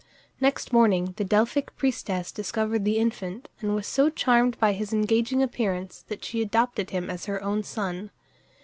Next 0.39 0.73
morning 0.73 1.13
the 1.17 1.23
Delphic 1.23 1.77
priestess 1.77 2.31
discovered 2.31 2.85
the 2.85 2.97
infant, 2.97 3.49
and 3.59 3.75
was 3.75 3.85
so 3.85 4.09
charmed 4.09 4.59
by 4.59 4.73
his 4.73 4.91
engaging 4.91 5.43
appearance 5.43 6.03
that 6.07 6.25
she 6.25 6.41
adopted 6.41 6.89
him 6.89 7.07
as 7.11 7.25
her 7.27 7.39
own 7.43 7.61
son. 7.61 8.09